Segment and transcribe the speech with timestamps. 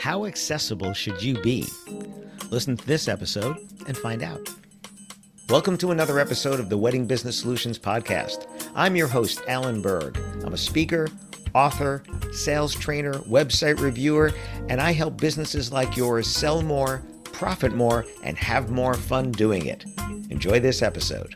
[0.00, 1.66] How accessible should you be?
[2.48, 4.48] Listen to this episode and find out.
[5.50, 8.46] Welcome to another episode of the Wedding Business Solutions Podcast.
[8.74, 10.16] I'm your host, Alan Berg.
[10.42, 11.06] I'm a speaker,
[11.54, 14.32] author, sales trainer, website reviewer,
[14.70, 19.66] and I help businesses like yours sell more, profit more, and have more fun doing
[19.66, 19.84] it.
[20.30, 21.34] Enjoy this episode.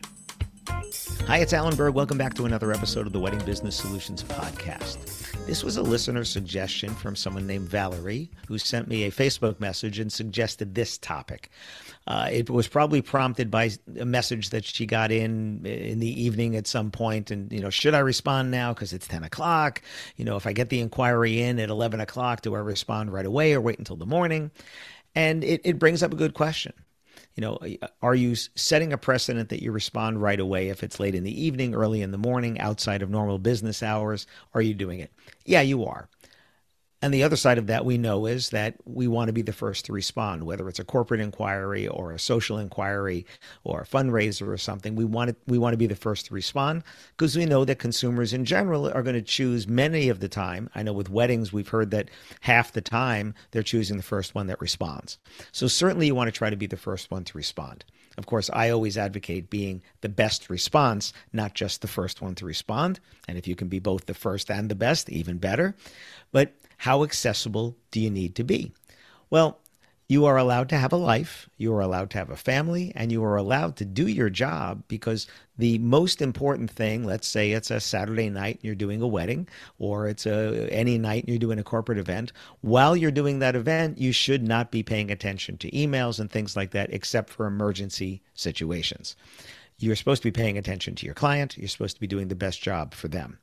[1.27, 1.95] Hi, it's Alan Berg.
[1.95, 5.47] Welcome back to another episode of the Wedding Business Solutions Podcast.
[5.47, 9.99] This was a listener suggestion from someone named Valerie, who sent me a Facebook message
[9.99, 11.49] and suggested this topic.
[12.07, 16.57] Uh, it was probably prompted by a message that she got in in the evening
[16.57, 19.81] at some point, and you know, should I respond now because it's ten o'clock?
[20.17, 23.27] You know, if I get the inquiry in at eleven o'clock, do I respond right
[23.27, 24.51] away or wait until the morning?
[25.15, 26.75] And it, it brings up a good question
[27.35, 27.59] you know,
[28.01, 31.43] are you setting a precedent that you respond right away if it's late in the
[31.45, 34.27] evening, early in the morning, outside of normal business hours?
[34.55, 35.13] Are you doing it?
[35.45, 36.09] Yeah, you are.
[37.05, 39.53] And the other side of that we know is that we want to be the
[39.53, 43.27] first to respond, whether it's a corporate inquiry or a social inquiry
[43.63, 44.97] or a fundraiser or something.
[44.97, 47.79] We want to, we want to be the first to respond because we know that
[47.79, 50.71] consumers in general are going to choose many of the time.
[50.75, 52.09] I know with weddings, we've heard that
[52.41, 55.19] half the time they're choosing the first one that responds.
[55.53, 57.85] So certainly you want to try to be the first one to respond.
[58.17, 62.47] Of course, I always advocate being the best response, not just the first one to
[62.47, 63.01] respond.
[63.27, 65.75] And if you can be both the first and the best, even better.
[66.33, 68.73] But how accessible do you need to be?
[69.31, 69.59] Well,
[70.09, 73.11] you are allowed to have a life, you are allowed to have a family, and
[73.11, 75.27] you are allowed to do your job because
[75.57, 79.49] the most important thing, let's say it's a Saturday night and you're doing a wedding,
[79.79, 83.57] or it's a any night and you're doing a corporate event, while you're doing that
[83.57, 87.47] event, you should not be paying attention to emails and things like that except for
[87.47, 89.17] emergency situations.
[89.79, 92.35] You're supposed to be paying attention to your client, you're supposed to be doing the
[92.35, 93.39] best job for them.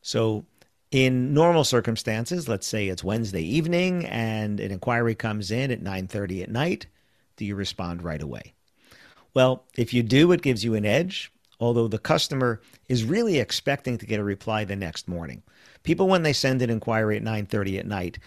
[0.00, 0.44] So
[0.92, 6.42] in normal circumstances, let's say it's Wednesday evening and an inquiry comes in at 9:30
[6.42, 6.86] at night,
[7.36, 8.52] do you respond right away?
[9.34, 13.96] Well, if you do, it gives you an edge, although the customer is really expecting
[13.96, 15.42] to get a reply the next morning.
[15.82, 18.18] People when they send an inquiry at 9:30 at night,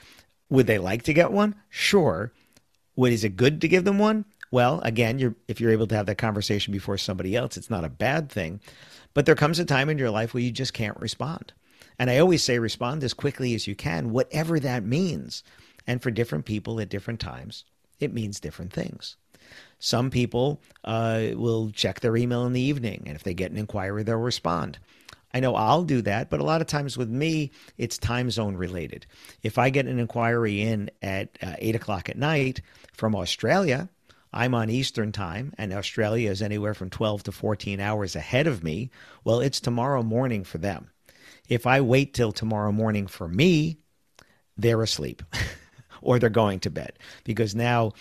[0.49, 1.53] would they like to get one?
[1.69, 2.33] Sure.
[2.95, 4.25] What is it good to give them one?
[4.49, 7.83] Well, again, you're, if you're able to have that conversation before somebody else, it's not
[7.83, 8.59] a bad thing.
[9.13, 11.53] But there comes a time in your life where you just can't respond.
[11.97, 15.43] And I always say respond as quickly as you can, whatever that means.
[15.87, 17.63] And for different people at different times,
[17.99, 19.17] it means different things.
[19.79, 23.57] Some people uh, will check their email in the evening, and if they get an
[23.57, 24.79] inquiry, they'll respond.
[25.33, 28.55] I know I'll do that, but a lot of times with me, it's time zone
[28.55, 29.05] related.
[29.43, 32.61] If I get an inquiry in at uh, 8 o'clock at night
[32.93, 33.89] from Australia,
[34.31, 38.63] I'm on Eastern time, and Australia is anywhere from 12 to 14 hours ahead of
[38.63, 38.91] me.
[39.23, 40.89] Well, it's tomorrow morning for them.
[41.49, 43.79] If I wait till tomorrow morning for me,
[44.57, 45.23] they're asleep
[46.01, 46.93] or they're going to bed.
[47.23, 47.93] Because now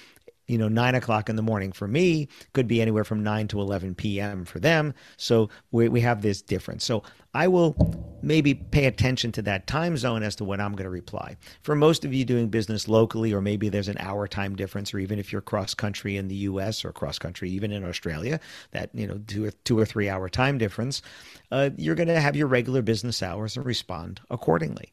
[0.47, 3.61] you know, nine o'clock in the morning for me could be anywhere from 9 to
[3.61, 4.45] 11 p.m.
[4.45, 4.93] for them.
[5.17, 6.85] So we, we have this difference.
[6.85, 7.75] So I will
[8.23, 11.37] maybe pay attention to that time zone as to when I'm going to reply.
[11.63, 14.99] For most of you doing business locally, or maybe there's an hour time difference, or
[14.99, 18.39] even if you're cross country in the US or cross country even in Australia,
[18.73, 21.03] that, you know, two or, two or three hour time difference,
[21.51, 24.93] uh, you're going to have your regular business hours and respond accordingly.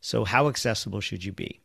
[0.00, 1.60] So, how accessible should you be?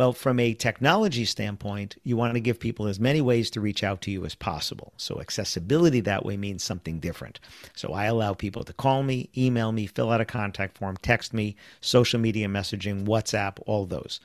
[0.00, 3.84] Well, from a technology standpoint, you want to give people as many ways to reach
[3.84, 4.94] out to you as possible.
[4.96, 7.38] So, accessibility that way means something different.
[7.76, 11.34] So, I allow people to call me, email me, fill out a contact form, text
[11.34, 14.20] me, social media messaging, WhatsApp, all those.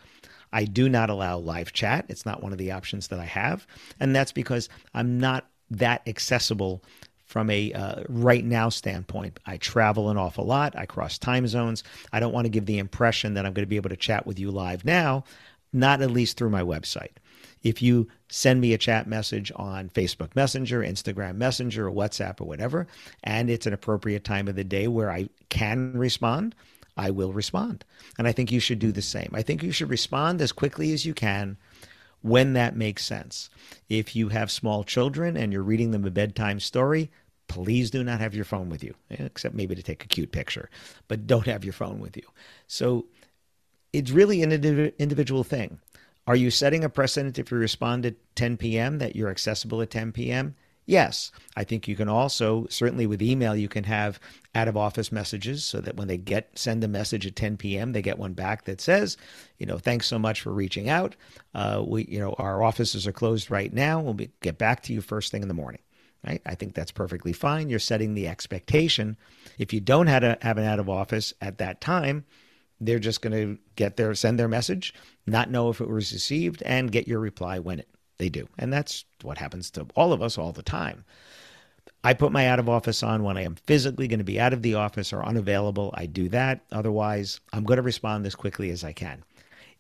[0.54, 2.06] I do not allow live chat.
[2.08, 3.68] It's not one of the options that I have.
[4.00, 6.86] And that's because I'm not that accessible
[7.26, 9.40] from a uh, right now standpoint.
[9.46, 10.78] I travel an awful lot.
[10.78, 11.84] I cross time zones.
[12.14, 14.26] I don't want to give the impression that I'm going to be able to chat
[14.26, 15.26] with you live now,
[15.76, 17.12] not at least through my website.
[17.62, 22.46] If you send me a chat message on Facebook Messenger, Instagram Messenger, or WhatsApp, or
[22.46, 22.88] whatever,
[23.24, 26.56] and it's an appropriate time of the day where I can respond,
[26.96, 27.84] I will respond.
[28.18, 29.30] And I think you should do the same.
[29.34, 31.58] I think you should respond as quickly as you can
[32.22, 33.50] when that makes sense.
[33.90, 37.12] If you have small children and you're reading them a bedtime story,
[37.48, 40.70] please do not have your phone with you, except maybe to take a cute picture,
[41.08, 42.24] but don't have your phone with you.
[42.68, 43.06] So
[43.96, 45.80] it's really an individual thing.
[46.28, 48.98] Are you setting a precedent if you respond at 10 p.m.
[48.98, 50.56] that you're accessible at 10 p.m.?
[50.88, 51.32] Yes.
[51.56, 54.20] I think you can also, certainly with email, you can have
[54.54, 57.92] out of office messages so that when they get send a message at 10 p.m.,
[57.92, 59.18] they get one back that says,
[59.58, 61.16] you know, thanks so much for reaching out.
[61.54, 64.00] Uh, we, you know, our offices are closed right now.
[64.00, 65.82] We'll be, get back to you first thing in the morning.
[66.26, 66.42] Right?
[66.46, 67.70] I think that's perfectly fine.
[67.70, 69.16] You're setting the expectation.
[69.60, 72.26] If you don't have, a, have an out of office at that time,
[72.80, 74.94] they're just going to get their send their message,
[75.26, 78.48] not know if it was received, and get your reply when it they do.
[78.58, 81.04] And that's what happens to all of us all the time.
[82.04, 84.54] I put my out of office on when I am physically going to be out
[84.54, 85.94] of the office or unavailable.
[85.96, 86.64] I do that.
[86.72, 89.24] Otherwise, I'm going to respond as quickly as I can.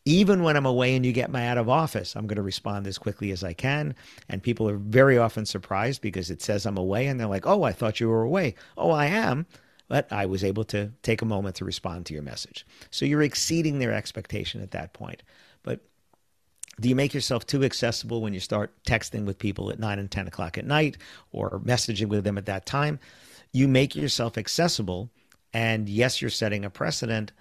[0.05, 2.87] Even when I'm away and you get my out of office, I'm going to respond
[2.87, 3.95] as quickly as I can.
[4.29, 7.63] And people are very often surprised because it says I'm away and they're like, oh,
[7.63, 8.55] I thought you were away.
[8.77, 9.45] Oh, I am
[9.87, 12.65] but I was able to take a moment to respond to your message.
[12.91, 15.23] So you're exceeding their expectation at that point.
[15.63, 15.81] But
[16.79, 20.09] do you make yourself too accessible when you start texting with people at 9 and
[20.09, 20.97] 10 o'clock at night
[21.31, 22.99] or messaging with them at that time?
[23.51, 25.09] You make yourself accessible.
[25.53, 27.31] And yes, you're setting a precedent,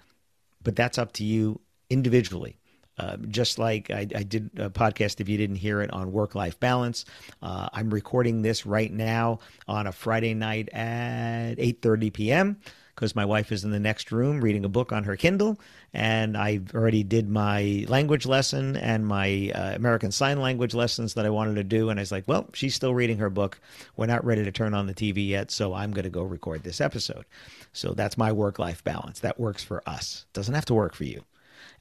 [0.63, 1.59] but that's up to you
[1.89, 2.57] individually.
[2.97, 6.33] Uh, just like I, I, did a podcast, if you didn't hear it, on work
[6.33, 7.03] life balance.
[7.41, 12.57] Uh, I'm recording this right now on a Friday night at 8:30 p.m.
[12.95, 15.59] because my wife is in the next room reading a book on her Kindle,
[15.93, 21.25] and I already did my language lesson and my uh, American Sign Language lessons that
[21.25, 21.89] I wanted to do.
[21.89, 23.59] And I was like, well, she's still reading her book.
[23.97, 26.63] We're not ready to turn on the TV yet, so I'm going to go record
[26.63, 27.25] this episode.
[27.73, 29.19] So that's my work life balance.
[29.19, 30.25] That works for us.
[30.31, 31.25] Doesn't have to work for you.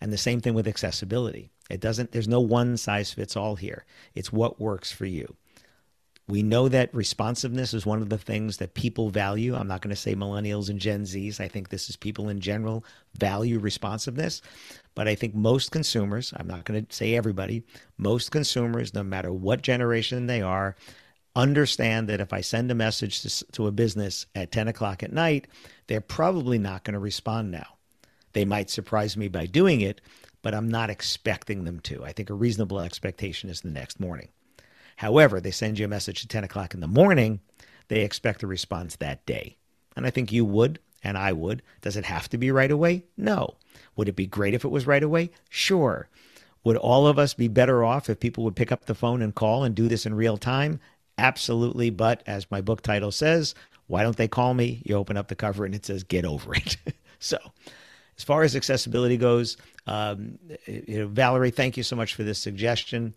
[0.00, 1.50] And the same thing with accessibility.
[1.70, 3.84] It doesn't, there's no one size fits all here.
[4.14, 5.36] It's what works for you.
[6.26, 9.54] We know that responsiveness is one of the things that people value.
[9.54, 11.38] I'm not going to say millennials and Gen Zs.
[11.38, 12.82] I think this is people in general
[13.18, 14.40] value responsiveness.
[14.94, 17.62] But I think most consumers, I'm not going to say everybody,
[17.98, 20.76] most consumers, no matter what generation they are,
[21.36, 25.12] understand that if I send a message to, to a business at 10 o'clock at
[25.12, 25.48] night,
[25.88, 27.66] they're probably not going to respond now.
[28.34, 30.00] They might surprise me by doing it,
[30.42, 32.04] but I'm not expecting them to.
[32.04, 34.28] I think a reasonable expectation is the next morning.
[34.96, 37.40] However, they send you a message at 10 o'clock in the morning,
[37.88, 39.56] they expect a response that day.
[39.96, 41.62] And I think you would, and I would.
[41.80, 43.04] Does it have to be right away?
[43.16, 43.56] No.
[43.96, 45.30] Would it be great if it was right away?
[45.48, 46.08] Sure.
[46.64, 49.34] Would all of us be better off if people would pick up the phone and
[49.34, 50.80] call and do this in real time?
[51.18, 51.90] Absolutely.
[51.90, 53.54] But as my book title says,
[53.86, 54.82] why don't they call me?
[54.84, 56.76] You open up the cover and it says, get over it.
[57.18, 57.36] so,
[58.16, 59.56] as far as accessibility goes,
[59.86, 63.14] um, you know, Valerie, thank you so much for this suggestion.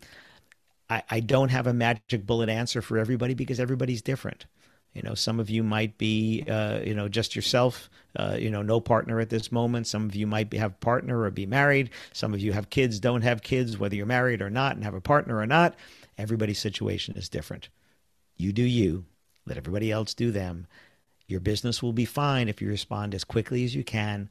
[0.90, 4.46] I, I don't have a magic bullet answer for everybody because everybody's different.
[4.94, 8.62] You know, some of you might be, uh, you know, just yourself, uh, you know,
[8.62, 9.86] no partner at this moment.
[9.86, 11.90] Some of you might be, have partner or be married.
[12.12, 14.94] Some of you have kids, don't have kids, whether you're married or not, and have
[14.94, 15.74] a partner or not.
[16.16, 17.68] Everybody's situation is different.
[18.36, 19.04] You do you,
[19.46, 20.66] let everybody else do them.
[21.28, 24.30] Your business will be fine if you respond as quickly as you can